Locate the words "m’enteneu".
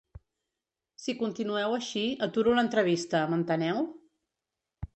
3.35-3.87